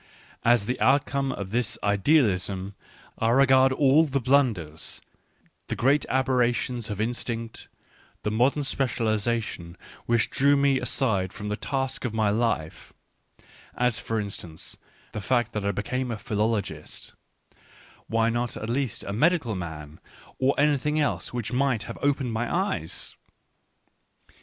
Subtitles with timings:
[0.43, 2.73] As the outcome of this" Idealism"
[3.19, 4.99] I regard all the blunders,
[5.67, 9.77] the great ab errations of instinct, and the" modest specialisa tions"
[10.07, 12.93] which drew me aside from the task of my life;
[13.77, 14.75] as, for instance,
[15.11, 17.13] the fact that I became a philo logist—
[18.17, 19.99] why not at least a medical man
[20.39, 23.15] or anything else which might have opened my eyes